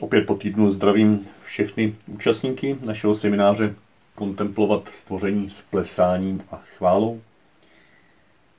[0.00, 3.74] Opět po týdnu zdravím všechny účastníky našeho semináře
[4.14, 7.20] Kontemplovat stvoření s plesáním a chválou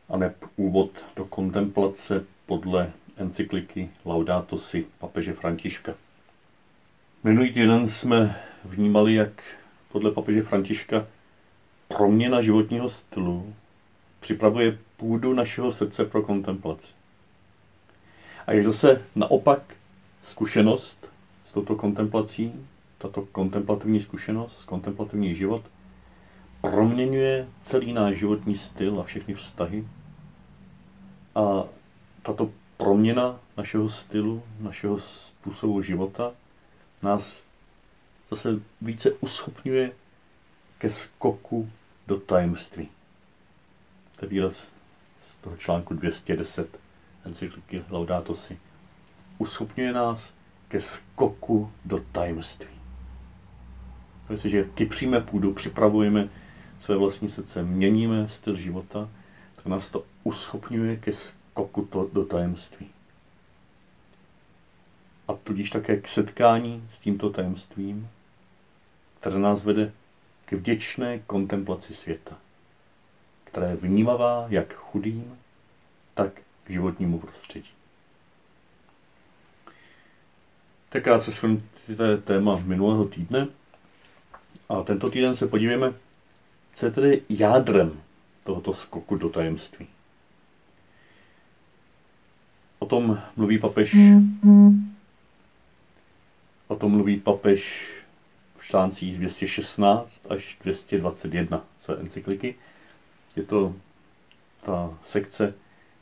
[0.09, 5.93] a neb úvod do kontemplace podle encykliky Laudato si papeže Františka.
[7.23, 9.43] Minulý týden jsme vnímali, jak
[9.91, 11.07] podle papeže Františka
[11.87, 13.53] proměna životního stylu
[14.19, 16.93] připravuje půdu našeho srdce pro kontemplaci.
[18.47, 19.61] A jak zase naopak
[20.23, 20.98] zkušenost
[21.49, 22.53] s touto kontemplací,
[22.97, 25.63] tato kontemplativní zkušenost, kontemplativní život,
[26.61, 29.87] proměňuje celý náš životní styl a všechny vztahy.
[31.35, 31.63] A
[32.21, 36.31] tato proměna našeho stylu, našeho způsobu života
[37.03, 37.43] nás
[38.29, 39.91] zase více uschopňuje
[40.77, 41.69] ke skoku
[42.07, 42.87] do tajemství.
[44.15, 44.67] To je výraz
[45.23, 46.79] z toho článku 210
[47.25, 48.59] encykliky Laudato si.
[49.37, 50.38] Uschopňuje nás
[50.69, 52.67] ke skoku do tajemství.
[54.29, 56.29] Jestliže kypříme půdu, připravujeme
[56.79, 59.09] své vlastní srdce, měníme styl života,
[59.55, 62.87] tak nás to uschopňuje ke skoku to, do tajemství.
[65.27, 68.09] A tudíž také k setkání s tímto tajemstvím,
[69.19, 69.91] které nás vede
[70.45, 72.37] k vděčné kontemplaci světa,
[73.43, 75.37] která je vnímavá jak chudým,
[76.13, 76.33] tak
[76.63, 77.78] k životnímu prostředí.
[80.89, 81.61] Tak krátce shrnu
[82.23, 83.47] téma minulého týdne.
[84.69, 85.93] A tento týden se podívejme,
[86.75, 88.01] co je tedy jádrem
[88.43, 89.87] tohoto skoku do tajemství.
[92.79, 93.95] O tom mluví papež
[96.69, 97.91] o tom mluví papež
[98.57, 102.55] v článcích 216 až 221 své encykliky.
[103.35, 103.75] Je to
[104.63, 105.53] ta sekce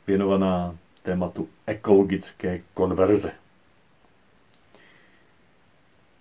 [0.06, 3.32] věnovaná tématu ekologické konverze.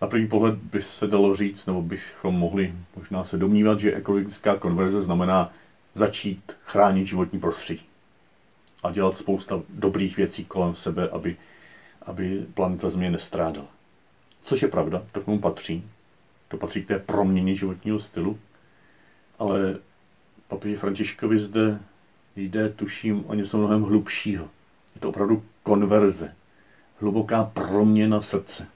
[0.02, 4.56] Na první pohled by se dalo říct, nebo bychom mohli možná se domnívat, že ekologická
[4.56, 5.54] konverze znamená
[5.94, 7.86] začít chránit životní prostředí
[8.84, 11.36] a dělat spousta dobrých věcí kolem sebe, aby,
[12.02, 13.68] aby planeta Země nestrádala.
[14.44, 15.84] Což je pravda, to k tomu patří.
[16.48, 18.40] To patří k té proměně životního stylu.
[19.40, 19.78] Ale
[20.48, 21.80] papeži Františkovi zde
[22.36, 24.48] jde, tuším, o něco mnohem hlubšího.
[24.96, 26.36] Je to opravdu konverze,
[27.00, 28.68] hluboká proměna srdce.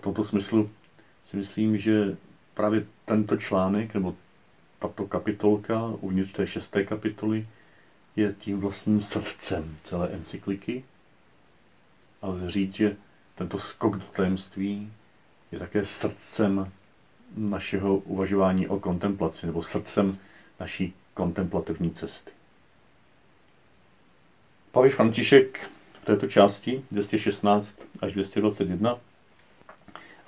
[0.00, 0.70] V tomto smyslu
[1.26, 2.16] si myslím, že
[2.54, 4.16] právě tento článek, nebo
[4.78, 7.46] tato kapitolka uvnitř té šesté kapitoly,
[8.16, 10.84] je tím vlastním srdcem celé encykliky.
[12.22, 12.96] A lze říct, že
[13.34, 14.92] tento skok do tajemství
[15.52, 16.72] je také srdcem
[17.36, 20.18] našeho uvažování o kontemplaci, nebo srdcem
[20.60, 22.30] naší kontemplativní cesty.
[24.72, 25.70] Pavíš František
[26.02, 28.98] v této části 216 až 221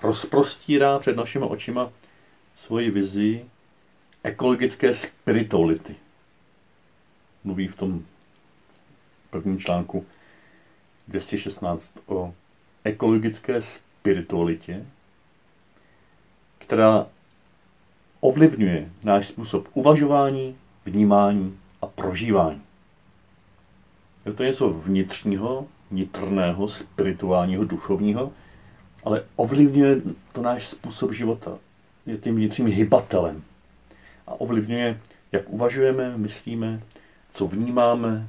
[0.03, 1.91] rozprostírá před našimi očima
[2.57, 3.45] svoji vizi
[4.25, 5.97] ekologické spirituality.
[7.45, 8.05] Mluví v tom
[9.31, 10.07] prvním článku
[11.09, 12.35] 216 o
[12.85, 14.87] ekologické spiritualitě,
[16.59, 17.07] která
[18.21, 22.63] ovlivňuje náš způsob uvažování, vnímání a prožívání.
[24.27, 28.33] Je to něco vnitřního, nitrného, spirituálního, duchovního,
[29.05, 30.01] ale ovlivňuje
[30.33, 31.59] to náš způsob života.
[32.07, 33.43] Je tím vnitřním hybatelem.
[34.27, 35.01] A ovlivňuje,
[35.33, 36.83] jak uvažujeme, myslíme,
[37.33, 38.29] co vnímáme,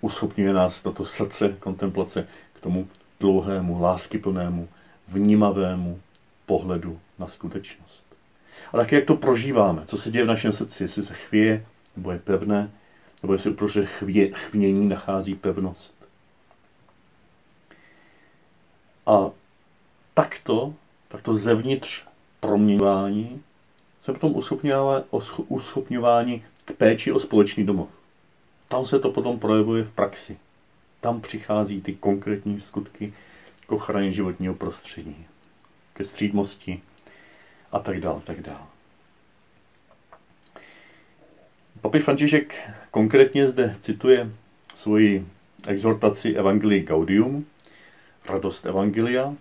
[0.00, 2.88] uschopňuje nás toto srdce kontemplace k tomu
[3.20, 4.68] dlouhému, láskyplnému,
[5.08, 6.00] vnímavému
[6.46, 8.04] pohledu na skutečnost.
[8.72, 11.66] A také jak to prožíváme, co se děje v našem srdci, jestli se chvěje,
[11.96, 12.70] nebo je pevné,
[13.22, 15.99] nebo jestli uprostřed chvě, chvění nachází pevnost.
[19.10, 19.30] A
[20.14, 20.74] takto,
[21.08, 22.04] takto zevnitř
[22.40, 23.42] proměňování
[24.02, 24.34] se potom
[25.48, 27.88] uschopňování k péči o společný domov.
[28.68, 30.38] Tam se to potom projevuje v praxi.
[31.00, 33.12] Tam přichází ty konkrétní skutky
[33.66, 35.26] k ochraně životního prostředí,
[35.94, 36.82] ke střídmosti
[37.72, 38.66] a tak dále, tak dále.
[41.80, 44.30] Papež František konkrétně zde cituje
[44.76, 45.26] svoji
[45.66, 47.46] exhortaci Evangelii Gaudium,
[48.24, 49.34] radost Evangelia,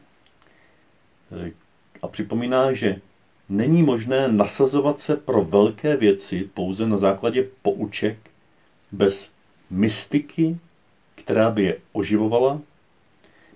[2.02, 3.02] a připomíná, že
[3.50, 8.18] není možné nasazovat se pro velké věci pouze na základě pouček
[8.92, 9.32] bez
[9.70, 10.58] mystiky,
[11.16, 12.62] která by je oživovala,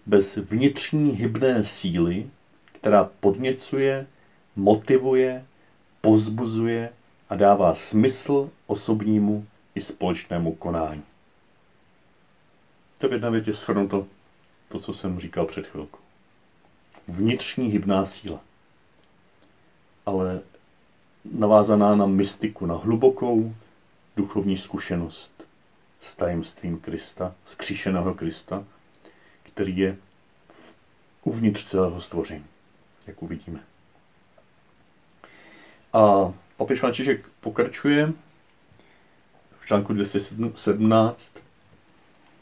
[0.05, 2.27] bez vnitřní hybné síly,
[2.71, 4.07] která podněcuje,
[4.55, 5.45] motivuje,
[6.01, 6.89] pozbuzuje
[7.29, 9.45] a dává smysl osobnímu
[9.75, 11.03] i společnému konání.
[12.97, 14.07] To v jedné větě shrnuto
[14.73, 15.99] to, co jsem říkal před chvilkou.
[17.07, 18.39] Vnitřní hybná síla.
[20.05, 20.41] Ale
[21.33, 23.55] navázaná na mystiku, na hlubokou
[24.15, 25.43] duchovní zkušenost
[26.01, 28.63] s tajemstvím Krista, skříšeného Krista,
[29.43, 29.97] který je
[31.23, 32.45] uvnitř celého stvoření,
[33.07, 33.59] jak uvidíme.
[35.93, 38.13] A papež František pokračuje
[39.59, 41.33] v článku 217,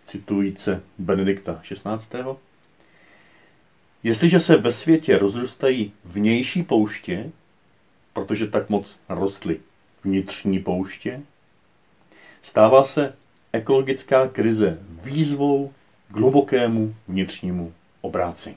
[0.05, 2.13] citujíce Benedikta 16.
[4.03, 7.31] Jestliže se ve světě rozrůstají vnější pouště,
[8.13, 9.59] protože tak moc rostly
[10.03, 11.21] vnitřní pouště,
[12.43, 13.13] stává se
[13.53, 15.73] ekologická krize výzvou
[16.07, 18.55] k hlubokému vnitřnímu obrácení.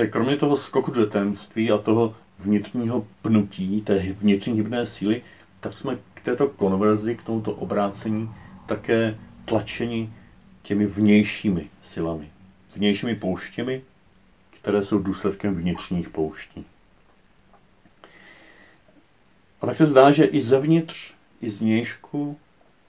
[0.00, 5.22] je kromě toho skoku do tajemství a toho vnitřního pnutí, té vnitřní hybné síly,
[5.60, 8.30] tak jsme k této konverzi, k tomuto obrácení
[8.66, 10.12] také tlačeni
[10.62, 12.28] těmi vnějšími silami,
[12.74, 13.82] vnějšími pouštěmi,
[14.60, 16.64] které jsou důsledkem vnitřních pouští.
[19.60, 22.38] A tak se zdá, že i zevnitř, i zvnějšku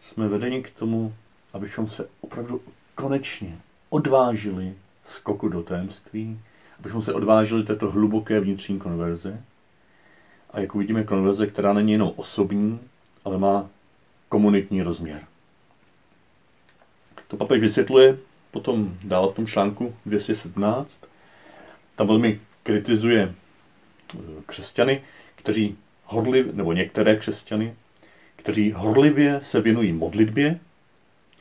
[0.02, 1.14] jsme vedeni k tomu,
[1.54, 2.62] abychom se opravdu
[2.96, 3.58] konečně
[3.90, 4.74] odvážili
[5.06, 6.40] skoku do tajemství,
[6.80, 9.42] abychom se odvážili této hluboké vnitřní konverze.
[10.52, 12.80] A jak uvidíme, konverze, která není jenom osobní,
[13.26, 13.70] ale má
[14.30, 15.22] komunitní rozměr.
[17.36, 18.18] To papež vysvětluje
[18.52, 21.06] potom dál v tom článku 217.
[21.96, 23.34] Tam velmi kritizuje
[24.14, 25.02] eh, křesťany,
[25.36, 27.76] kteří horliv, nebo některé křesťany,
[28.36, 30.60] kteří horlivě se věnují modlitbě,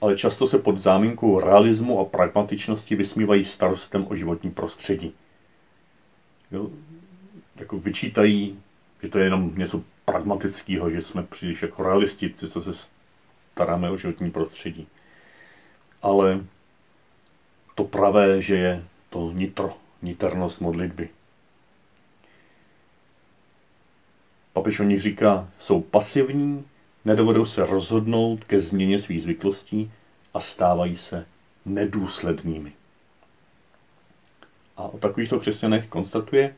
[0.00, 5.12] ale často se pod záminkou realismu a pragmatičnosti vysmívají starostem o životní prostředí.
[6.52, 6.70] Jo,
[7.56, 8.58] jako vyčítají,
[9.02, 12.88] že to je jenom něco pragmatického, že jsme příliš jako realistici, co se
[13.52, 14.86] staráme o životní prostředí.
[16.04, 16.44] Ale
[17.74, 21.08] to pravé, že je to nitro, niternost modlitby.
[24.52, 26.64] Papež o nich říká, jsou pasivní,
[27.04, 29.92] nedovedou se rozhodnout ke změně svých zvyklostí
[30.34, 31.26] a stávají se
[31.64, 32.72] nedůslednými.
[34.76, 36.54] A o takovýchto křesťanech konstatuje,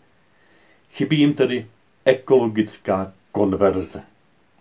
[0.92, 1.66] chybí jim tedy
[2.04, 4.02] ekologická konverze.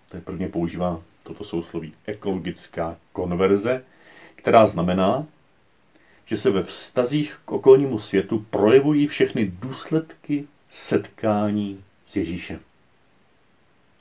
[0.10, 3.84] To je prvně používá toto sousloví ekologická konverze,
[4.36, 5.26] která znamená,
[6.26, 12.60] že se ve vztazích k okolnímu světu projevují všechny důsledky setkání s Ježíšem.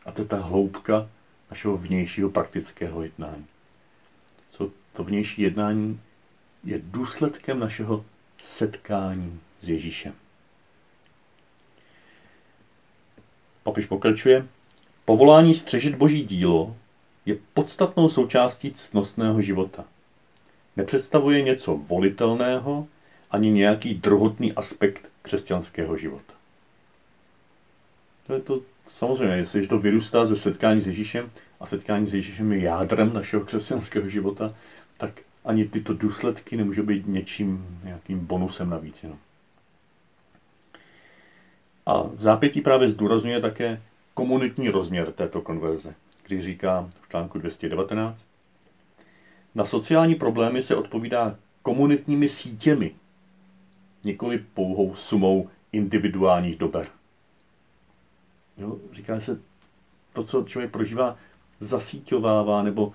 [0.07, 1.09] A to je ta hloubka
[1.51, 3.47] našeho vnějšího praktického jednání.
[4.51, 6.01] Co to vnější jednání
[6.65, 8.05] je důsledkem našeho
[8.39, 10.13] setkání s Ježíšem.
[13.63, 14.47] Papiš pokračuje.
[15.05, 16.77] Povolání střežit boží dílo
[17.27, 19.85] je podstatnou součástí ctnostného života.
[20.76, 22.87] Nepředstavuje něco volitelného
[23.31, 26.35] ani nějaký druhotný aspekt křesťanského života.
[28.26, 31.31] To je to samozřejmě, jestliže to vyrůstá ze setkání s Ježíšem
[31.61, 34.55] a setkání s Ježíšem je jádrem našeho křesťanského života,
[34.97, 39.03] tak ani tyto důsledky nemůžou být něčím, nějakým bonusem navíc.
[39.03, 39.19] Jenom.
[41.87, 43.82] A v zápětí právě zdůrazňuje také
[44.15, 45.94] komunitní rozměr této konverze,
[46.27, 48.27] když říká v článku 219,
[49.55, 52.95] na sociální problémy se odpovídá komunitními sítěmi,
[54.05, 56.89] nikoli pouhou sumou individuálních dober.
[58.58, 59.41] Jo, říká se,
[60.13, 61.17] to, co člověk prožívá,
[61.61, 62.93] zasíťovává, nebo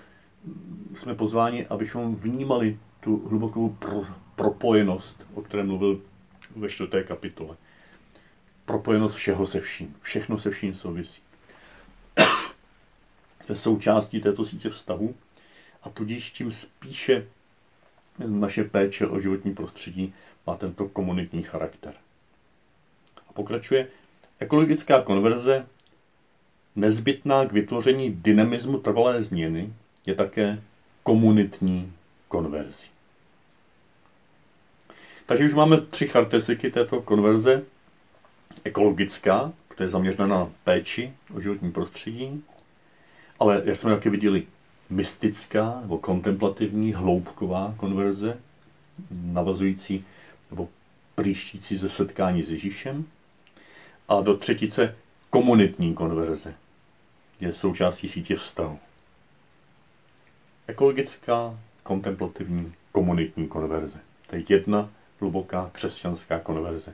[0.95, 4.03] jsme pozváni, abychom vnímali tu hlubokou pro,
[4.35, 6.01] propojenost, o které mluvil
[6.55, 7.57] ve čtvrté kapitole.
[8.65, 9.95] Propojenost všeho se vším.
[10.01, 11.21] Všechno se vším souvisí.
[13.49, 15.15] Je součástí této sítě vztahu
[15.83, 17.27] a tudíž tím spíše
[18.27, 20.13] naše péče o životní prostředí
[20.47, 21.93] má tento komunitní charakter.
[23.29, 23.87] A pokračuje,
[24.39, 25.65] Ekologická konverze,
[26.75, 29.73] nezbytná k vytvoření dynamismu trvalé změny,
[30.05, 30.61] je také
[31.03, 31.93] komunitní
[32.27, 32.85] konverzi.
[35.25, 37.63] Takže už máme tři charakteristiky této konverze.
[38.63, 42.43] Ekologická, která je zaměřena na péči o životní prostředí,
[43.39, 44.47] ale jak jsme taky viděli,
[44.89, 48.37] mystická nebo kontemplativní, hloubková konverze,
[49.11, 50.05] navazující
[50.51, 50.69] nebo
[51.15, 53.05] příštící ze setkání s Ježíšem
[54.07, 54.95] a do třetice
[55.29, 56.53] komunitní konverze.
[57.39, 58.79] Je součástí sítě vztahu.
[60.67, 63.99] Ekologická, kontemplativní, komunitní konverze.
[64.27, 66.93] To je jedna hluboká křesťanská konverze.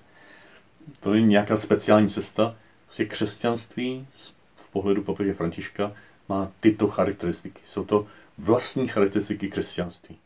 [1.00, 2.56] To není nějaká speciální cesta.
[2.86, 4.34] Vlastně křesťanství z
[4.72, 5.92] pohledu papeže Františka
[6.30, 7.62] má tyto charakteristiky.
[7.68, 10.18] Jsou to vlastní charakteristiky křesťanství.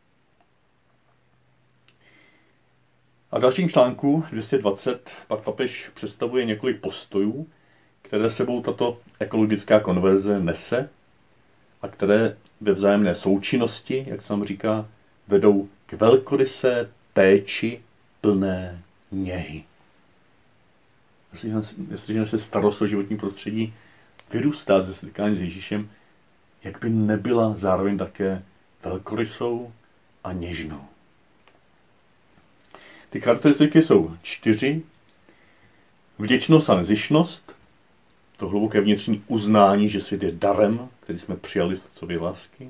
[3.32, 7.48] A v dalším článku 220 pak papež představuje několik postojů,
[8.02, 10.90] které sebou tato ekologická konverze nese
[11.82, 14.88] a které ve vzájemné součinnosti, jak sám říká,
[15.28, 17.82] vedou k velkorysé péči
[18.22, 19.64] plné něhy.
[21.92, 23.74] Jestliže naše starost o životní prostředí
[24.32, 25.90] vyrůstá ze setkání s Ježíšem,
[26.64, 28.44] jak by nebyla zároveň také
[28.84, 29.74] velkorysou
[30.24, 30.82] a něžnou.
[33.10, 34.82] Ty charakteristiky jsou čtyři.
[36.20, 37.56] Vděčnost a nezišnost,
[38.38, 42.70] to hluboké vnitřní uznání, že svět je darem, který jsme přijali z otcovy lásky.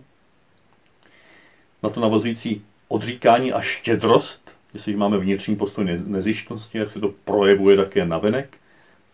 [1.84, 7.78] Na to navazující odříkání a štědrost, jestli máme vnitřní postoj nezištnosti, jak se to projevuje
[7.78, 8.58] také navenek,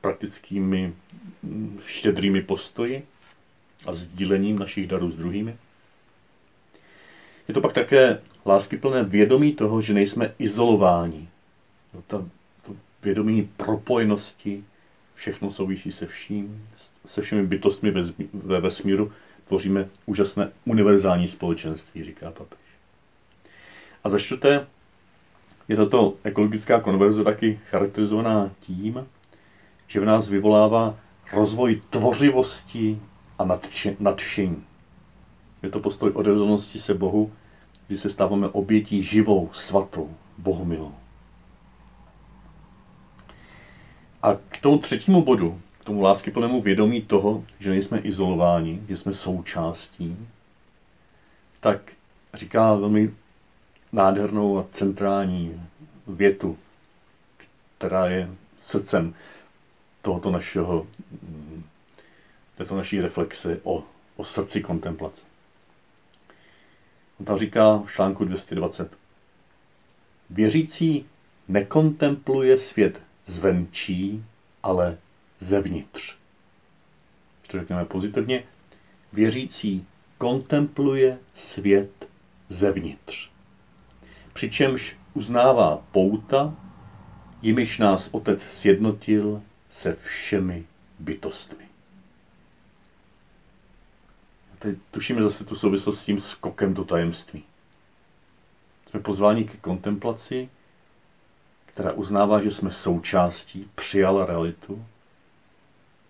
[0.01, 0.93] praktickými
[1.85, 3.03] štědrými postoji
[3.85, 5.55] a sdílením našich darů s druhými.
[7.47, 11.27] Je to pak také láskyplné vědomí toho, že nejsme izolováni.
[11.93, 12.25] No, ta,
[12.65, 14.63] to vědomí propojenosti,
[15.15, 16.67] všechno souvisí se vším,
[17.07, 18.01] se všemi bytostmi ve,
[18.33, 19.11] ve vesmíru,
[19.47, 22.59] tvoříme úžasné univerzální společenství, říká papež.
[24.03, 24.67] A za čtvrté
[25.67, 29.07] je tato ekologická konverze taky charakterizovaná tím,
[29.87, 30.97] že v nás vyvolává
[31.33, 32.99] rozvoj tvořivosti
[33.39, 33.59] a
[33.99, 34.63] nadšení.
[35.63, 37.31] Je to postoj odevzdanosti se Bohu,
[37.87, 40.95] kdy se stáváme obětí živou, svatou, bohumilou.
[44.23, 49.13] A k tomu třetímu bodu, k tomu láskyplnému vědomí toho, že nejsme izolováni, že jsme
[49.13, 50.17] součástí,
[51.59, 51.91] tak
[52.33, 53.13] říká velmi
[53.91, 55.61] nádhernou a centrální
[56.07, 56.57] větu,
[57.77, 58.29] která je
[58.63, 59.13] srdcem
[60.05, 60.87] tohoto našeho,
[62.57, 63.83] této naší reflexe o,
[64.15, 65.25] o srdci kontemplace.
[67.19, 68.97] On tam říká v článku 220.
[70.29, 71.05] Věřící
[71.47, 74.25] nekontempluje svět zvenčí,
[74.63, 74.97] ale
[75.39, 76.15] zevnitř.
[77.47, 78.43] To řekneme pozitivně,
[79.13, 79.85] věřící
[80.17, 82.07] kontempluje svět
[82.49, 83.29] zevnitř.
[84.33, 86.55] Přičemž uznává pouta,
[87.41, 89.41] jimiž nás Otec sjednotil
[89.75, 90.65] se všemi
[90.99, 91.65] bytostmi.
[94.53, 97.43] A teď tušíme zase tu souvislost s tím skokem do tajemství.
[98.89, 100.49] Jsme pozváni ke kontemplaci,
[101.65, 104.85] která uznává, že jsme součástí, přijala realitu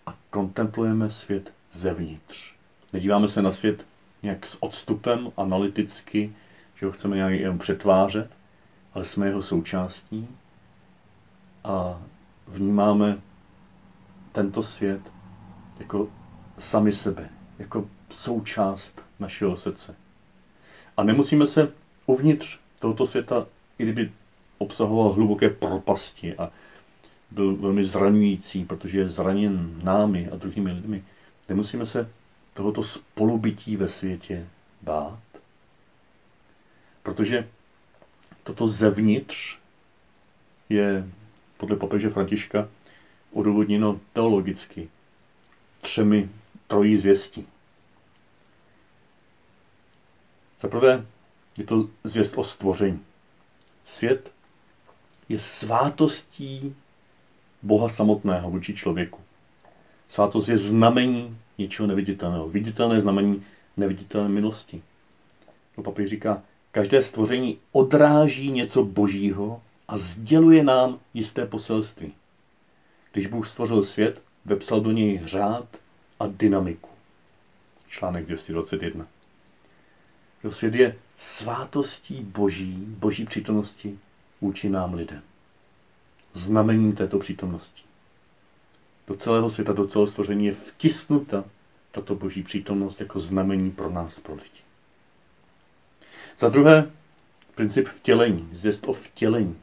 [0.06, 2.54] a kontemplujeme svět zevnitř.
[2.94, 3.86] Nedíváme se na svět
[4.24, 6.34] nějak s odstupem, analyticky,
[6.76, 8.30] že ho chceme nějak jen přetvářet,
[8.94, 10.28] ale jsme jeho součástí
[11.64, 12.02] a
[12.48, 13.22] vnímáme
[14.36, 15.01] tento svět
[15.80, 16.08] jako
[16.60, 19.96] sami sebe, jako součást našeho srdce.
[20.98, 21.72] A nemusíme se
[22.06, 23.48] uvnitř tohoto světa,
[23.80, 24.12] i kdyby
[24.58, 26.51] obsahoval hluboké propasti a
[27.32, 31.04] byl velmi zraňující, protože je zraněn námi a druhými lidmi,
[31.50, 32.10] nemusíme se
[32.54, 34.48] tohoto spolubytí ve světě
[34.82, 35.20] bát,
[37.04, 37.48] protože
[38.44, 39.58] toto zevnitř
[40.70, 41.08] je
[41.58, 42.68] podle papeže Františka
[43.36, 44.89] odůvodněno teologicky
[45.82, 46.30] třemi
[46.68, 47.48] trojí zvěstí.
[50.60, 51.06] Za prvé
[51.58, 53.00] je to zvěst o stvoření.
[53.86, 54.32] Svět
[55.30, 56.75] je svátostí
[57.62, 59.20] Boha samotného vůči člověku.
[60.08, 62.50] Svátost je znamení něčeho neviditelného.
[62.50, 63.44] Viditelné znamení
[63.77, 64.82] neviditelné milosti.
[65.75, 72.13] To papež říká, každé stvoření odráží něco božího a sděluje nám jisté poselství.
[73.16, 75.68] Když Bůh stvořil svět, vepsal do něj řád
[76.20, 76.90] a dynamiku.
[77.88, 79.08] Článek 221.
[80.44, 84.00] Jo, svět je svátostí boží, boží přítomnosti
[84.42, 85.22] vůči nám lidem.
[86.34, 87.84] Znamením této přítomnosti.
[89.08, 91.44] Do celého světa, do celého stvoření je vtisknuta
[91.92, 94.62] tato boží přítomnost jako znamení pro nás, pro lidi.
[96.40, 96.92] Za druhé,
[97.56, 99.56] princip vtělení, zvěst o vtělení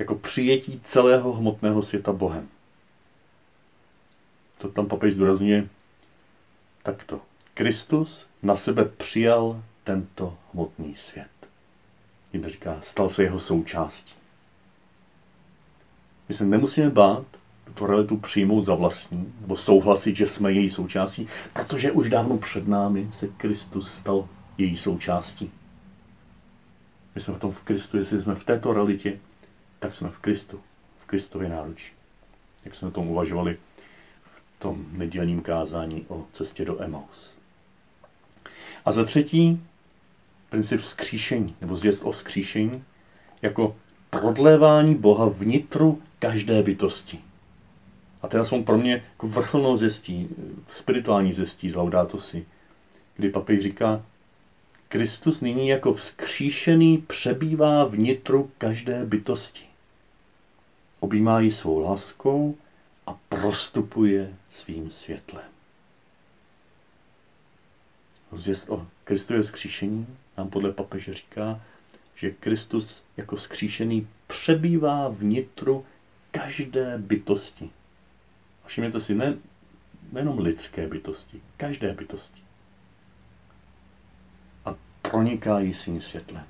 [0.00, 2.48] jako přijetí celého hmotného světa Bohem.
[4.58, 5.68] To tam papež zdůrazňuje
[6.82, 7.20] takto.
[7.54, 11.30] Kristus na sebe přijal tento hmotný svět.
[12.32, 14.14] Jim říká, stal se jeho součástí.
[16.28, 17.24] My se nemusíme bát
[17.64, 22.68] tuto realitu přijmout za vlastní, nebo souhlasit, že jsme její součástí, protože už dávno před
[22.68, 24.28] námi se Kristus stal
[24.58, 25.50] její součástí.
[27.14, 29.18] My jsme v tom v Kristu, jestli jsme v této realitě,
[29.80, 30.60] tak jsme v Kristu,
[30.98, 31.92] v Kristově náručí.
[32.64, 33.56] Jak jsme o tom uvažovali
[34.22, 37.36] v tom nedělním kázání o cestě do Emaus.
[38.84, 39.62] A za třetí,
[40.50, 42.84] princip vzkříšení, nebo zvěst o vzkříšení,
[43.42, 43.76] jako
[44.10, 47.18] prodlévání Boha vnitru každé bytosti.
[48.22, 50.28] A teda jsou pro mě jako vrcholnou zjistí,
[50.76, 52.46] spirituální zjistí z Laudato Si,
[53.16, 54.02] kdy papež říká,
[54.88, 59.69] Kristus nyní jako vzkříšený přebývá vnitru každé bytosti.
[61.00, 62.56] Objímá ji svou láskou
[63.06, 65.44] a prostupuje svým světlem.
[68.32, 70.06] Zjist o Kristově vzkříšení
[70.38, 71.60] nám podle papeže říká,
[72.14, 75.84] že Kristus jako vzkříšený přebývá vnitru
[76.30, 77.70] každé bytosti.
[78.64, 79.36] A všimněte si, ne,
[80.12, 82.40] nejenom lidské bytosti, každé bytosti.
[84.64, 86.44] A proniká jí svým světlem.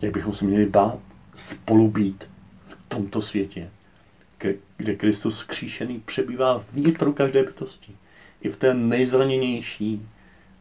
[0.00, 0.98] Jak bychom se měli bát
[1.36, 2.33] spolu být
[2.94, 3.70] tomto světě,
[4.76, 7.96] kde Kristus skříšený přebývá vnitru každé bytosti.
[8.40, 10.08] I v té nejzraněnější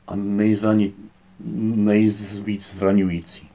[0.07, 0.91] a nejzraně,
[1.39, 3.49] nejvíc zraňující.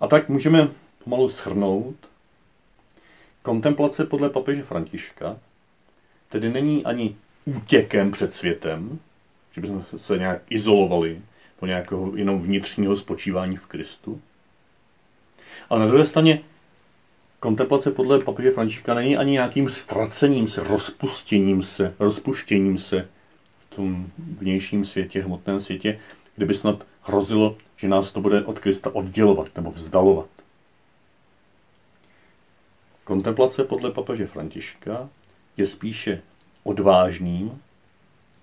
[0.00, 0.68] A tak můžeme
[1.04, 1.96] pomalu shrnout.
[3.42, 5.36] Kontemplace podle papeže Františka
[6.28, 8.98] tedy není ani útěkem před světem,
[9.52, 11.22] že bychom se nějak izolovali
[11.60, 14.20] do nějakého jenom vnitřního spočívání v Kristu.
[15.70, 16.40] Ale na druhé straně
[17.40, 23.08] kontemplace podle papeže Františka není ani nějakým ztracením se, rozpustěním se, rozpuštěním se
[23.58, 25.98] v tom vnějším světě, hmotném světě,
[26.36, 30.28] kde by snad hrozilo, že nás to bude od Krista oddělovat nebo vzdalovat.
[33.04, 35.08] Kontemplace podle papeže Františka
[35.56, 36.22] je spíše
[36.64, 37.60] odvážným,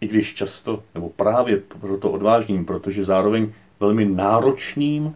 [0.02, 5.16] i když často, nebo právě proto odvážným, protože zároveň velmi náročným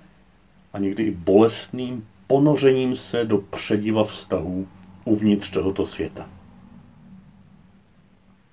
[0.74, 4.68] a někdy i bolestným ponořením se do přediva vztahů
[5.06, 6.30] uvnitř tohoto světa.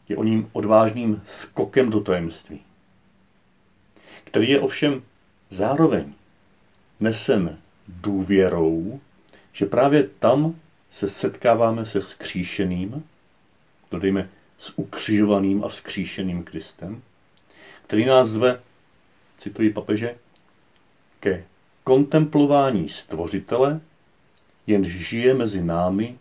[0.08, 2.60] Je o ním odvážným skokem do tajemství,
[4.24, 5.02] který je ovšem
[5.50, 6.12] zároveň
[7.00, 7.58] nesen
[7.88, 9.00] důvěrou,
[9.52, 10.54] že právě tam
[10.90, 13.04] se setkáváme se vzkříšeným,
[13.90, 14.28] dodejme
[14.58, 17.02] s ukřižovaným a vzkříšeným Kristem,
[17.86, 18.60] který nás zve,
[19.38, 20.14] cituji papeže,
[21.20, 21.44] ke
[21.90, 23.80] kontemplování stvořitele,
[24.66, 26.18] jenž žije mezi námi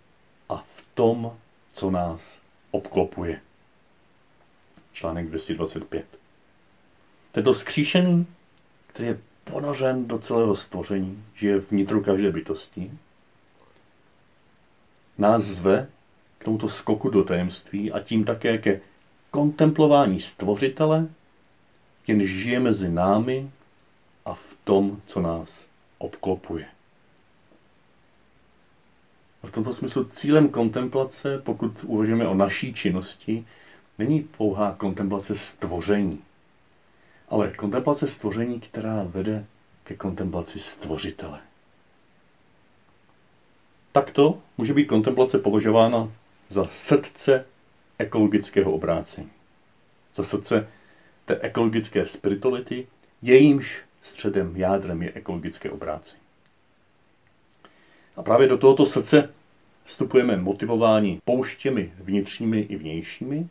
[0.49, 1.37] a v tom,
[1.73, 2.39] co nás
[2.71, 3.41] obklopuje.
[4.93, 6.05] Článek 225.
[7.31, 8.27] Tento skříšený,
[8.87, 12.91] který je ponořen do celého stvoření, žije vnitru každé bytosti,
[15.17, 15.87] nás zve
[16.37, 18.81] k tomuto skoku do tajemství a tím také ke
[19.31, 21.07] kontemplování stvořitele,
[22.07, 23.49] jenž žije mezi námi
[24.29, 25.65] a v tom, co nás
[25.97, 26.65] obklopuje.
[29.43, 33.45] A v tomto smyslu cílem kontemplace, pokud uvažujeme o naší činnosti,
[33.97, 36.21] není pouhá kontemplace stvoření,
[37.29, 39.45] ale kontemplace stvoření, která vede
[39.83, 41.39] ke kontemplaci stvořitele.
[43.91, 46.11] Takto může být kontemplace považována
[46.49, 47.45] za srdce
[47.97, 49.29] ekologického obrácení.
[50.15, 50.67] Za srdce
[51.25, 52.87] té ekologické spirituality,
[53.21, 56.21] jejímž středem, jádrem je ekologické obrácení.
[58.15, 59.33] A právě do tohoto srdce
[59.85, 63.47] vstupujeme motivováni pouštěmi vnitřními i vnějšími.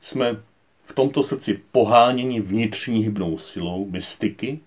[0.00, 0.36] Jsme
[0.84, 4.60] v tomto srdci poháněni vnitřní hybnou silou mystiky.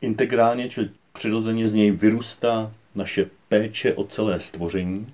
[0.00, 5.12] Integrálně, čili přirozeně z něj vyrůstá naše péče o celé stvoření.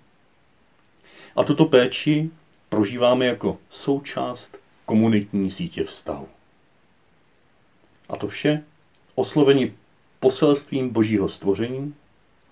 [1.37, 2.30] A tuto péči
[2.68, 6.28] prožíváme jako součást komunitní sítě vztahu.
[8.08, 8.62] A to vše
[9.14, 9.72] oslovení
[10.20, 11.94] poselstvím božího stvoření,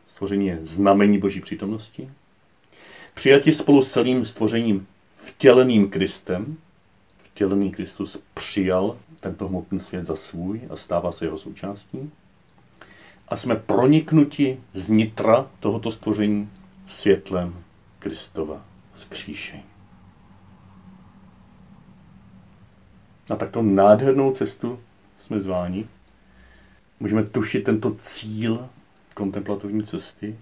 [0.06, 2.10] stvoření je znamení boží přítomnosti,
[3.14, 4.86] přijati spolu s celým stvořením
[5.16, 6.56] vtěleným Kristem,
[7.22, 12.10] vtělený Kristus přijal tento hmotný svět za svůj a stává se jeho součástí,
[13.28, 16.50] a jsme proniknuti z nitra tohoto stvoření
[16.86, 17.64] světlem
[17.98, 19.62] Kristova zkříšení.
[23.30, 24.78] Na takto nádhernou cestu
[25.22, 25.88] jsme zváni.
[27.00, 28.68] Můžeme tušit tento cíl
[29.14, 30.37] kontemplativní cesty,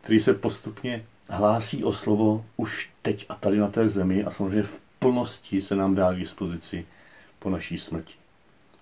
[0.00, 4.62] který se postupně hlásí o slovo už teď a tady na té zemi a samozřejmě
[4.62, 6.86] v plnosti se nám dá k dispozici
[7.38, 8.14] po naší smrti.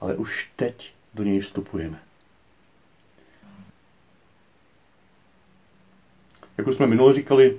[0.01, 1.99] Ale už teď do něj vstupujeme.
[6.59, 7.59] Jak už jsme minule říkali,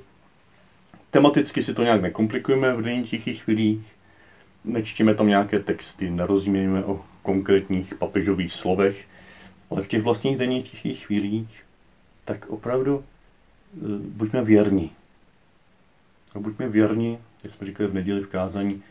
[1.12, 3.86] tematicky si to nějak nekomplikujeme v denních tichých chvílích,
[4.64, 9.06] nečtíme tam nějaké texty, nerozumíme o konkrétních papežových slovech,
[9.70, 11.64] ale v těch vlastních tichých chvílích,
[12.26, 14.92] tak opravdu eh, buďme věrní.
[16.36, 18.84] A buďme věrní, jak jsme říkali v neděli v kázání,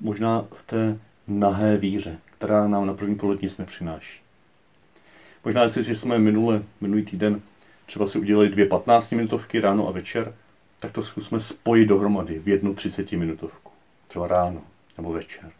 [0.00, 4.20] možná v té nahé víře, která nám na první pohled nic nepřináší.
[5.44, 7.40] Možná, jestli jsme minule, minulý týden
[7.86, 10.34] třeba si udělali dvě 15 minutovky ráno a večer,
[10.80, 13.72] tak to zkusme spojit dohromady v jednu 30 minutovku.
[14.08, 14.62] Třeba ráno
[14.96, 15.50] nebo večer.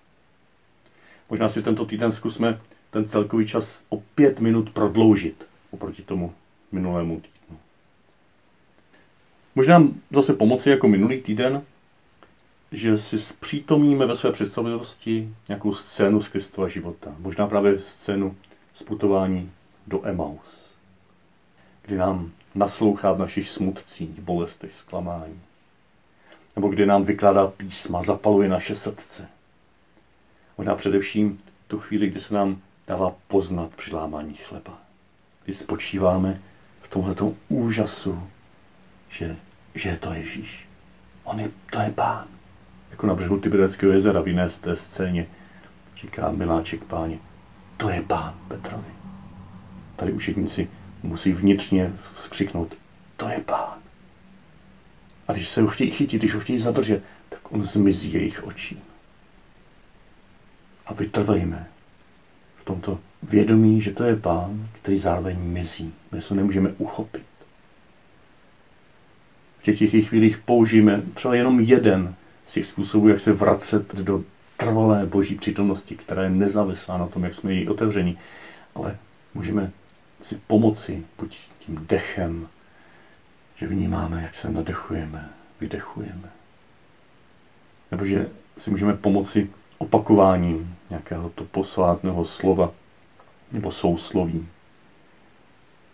[1.30, 2.60] Možná si tento týden zkusme
[2.90, 6.34] ten celkový čas o pět minut prodloužit oproti tomu
[6.72, 7.58] minulému týdnu.
[9.54, 11.62] Možná zase pomoci jako minulý týden,
[12.72, 17.14] že si zpřítomníme ve své představivosti nějakou scénu z Kristova života.
[17.18, 18.36] Možná právě scénu
[18.74, 19.52] z putování
[19.86, 20.74] do Emaus,
[21.82, 25.40] kdy nám naslouchá v našich smutcích, bolestech, zklamání.
[26.56, 29.28] Nebo kdy nám vykládá písma, zapaluje naše srdce.
[30.58, 34.78] Možná především tu chvíli, kdy se nám dává poznat při lámání chleba.
[35.44, 36.40] Kdy spočíváme
[36.82, 37.14] v tomhle
[37.48, 38.22] úžasu,
[39.10, 39.36] že,
[39.74, 40.68] že je to Ježíš.
[41.24, 42.26] On je, to je pán.
[42.90, 45.26] Jako na břehu Tiberického jezera v jiné z té scéně
[45.96, 47.18] říká miláček páně,
[47.76, 48.92] to je pán Petrovi.
[49.96, 50.68] Tady učetníci
[51.02, 52.74] musí vnitřně skřiknout,
[53.16, 53.78] to je pán.
[55.28, 58.82] A když se ho chtějí chytit, když ho chtějí zadržet, tak on zmizí jejich očí.
[60.88, 61.66] A vytrvejme
[62.62, 65.94] v tomto vědomí, že to je pán, který zároveň mizí.
[66.12, 67.22] My se nemůžeme uchopit.
[69.58, 72.14] V těch těch chvílích použijeme třeba jenom jeden
[72.46, 74.24] z těch způsobů, jak se vracet do
[74.56, 78.18] trvalé boží přítomnosti, která je nezávislá na tom, jak jsme jí otevření.
[78.74, 78.96] Ale
[79.34, 79.70] můžeme
[80.20, 82.48] si pomoci buď tím dechem,
[83.56, 85.28] že vnímáme, jak se nadechujeme,
[85.60, 86.30] vydechujeme.
[87.90, 92.72] Nebo že si můžeme pomoci opakováním nějakého to posvátného slova
[93.52, 94.48] nebo sousloví.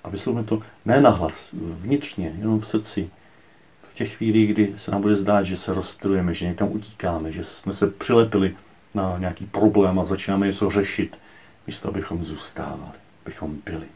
[0.05, 3.11] A vyslovíme to ne nahlas, vnitřně, jenom v srdci.
[3.83, 7.45] V těch chvílích, kdy se nám bude zdát, že se rozstylujeme, že někam utíkáme, že
[7.45, 8.57] jsme se přilepili
[8.95, 11.19] na nějaký problém a začínáme něco řešit,
[11.67, 13.87] místo abychom zůstávali, abychom byli.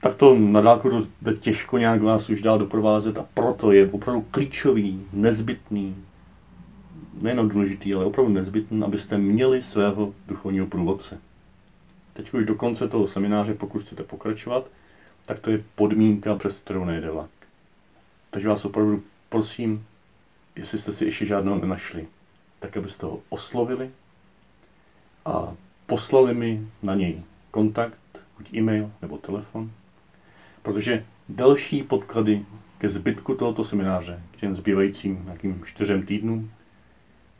[0.00, 1.06] tak to na dálku
[1.40, 5.96] těžko nějak vás už dál doprovázet a proto je opravdu klíčový, nezbytný,
[7.22, 11.20] nejenom důležitý, ale opravdu nezbytný, abyste měli svého duchovního průvodce.
[12.12, 14.66] Teď už do konce toho semináře, pokud chcete pokračovat,
[15.26, 17.30] tak to je podmínka, přes kterou nejde vlak.
[18.30, 19.86] Takže vás opravdu prosím,
[20.56, 22.06] jestli jste si ještě žádného nenašli,
[22.60, 23.90] tak abyste ho oslovili
[25.24, 25.54] a
[25.86, 27.98] poslali mi na něj kontakt,
[28.38, 29.70] buď e-mail nebo telefon,
[30.62, 32.46] protože další podklady
[32.78, 36.50] ke zbytku tohoto semináře, k těm zbývajícím nějakým čtyřem týdnům,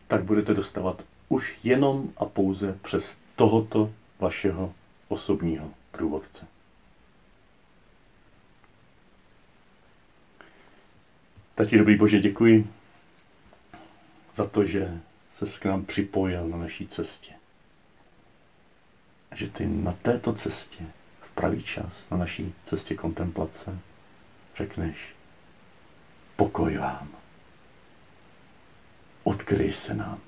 [0.08, 4.74] tak budete dostávat už jenom a pouze přes tohoto vašeho
[5.08, 6.46] osobního průvodce.
[11.54, 12.70] Tati dobrý Bože, děkuji
[14.34, 15.00] za to, že
[15.32, 17.32] se k nám připojil na naší cestě.
[19.34, 20.84] Že ty na této cestě
[21.38, 23.78] pravý čas na naší cestě kontemplace
[24.56, 24.96] řekneš
[26.36, 27.08] pokoj vám.
[29.28, 30.20] Odkryj se nám.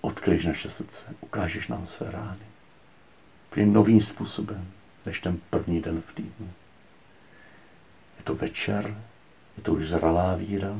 [0.00, 1.04] Odkryješ naše srdce.
[1.20, 2.46] Ukážeš nám své rány.
[3.50, 4.72] Úplně novým způsobem,
[5.06, 6.52] než ten první den v týdnu.
[8.18, 9.02] Je to večer,
[9.56, 10.76] je to už zralá víra.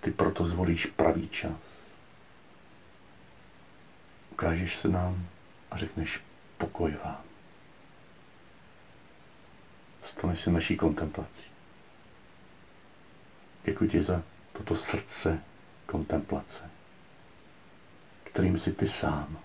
[0.00, 1.52] Ty proto zvolíš pravý čas.
[4.30, 5.26] Ukážeš se nám
[5.70, 6.20] a řekneš
[6.58, 7.28] pokoj vám
[10.08, 11.50] stane se naší kontemplací.
[13.64, 15.42] Děkuji ti za toto srdce
[15.88, 16.70] kontemplace,
[18.24, 19.38] kterým si ty sám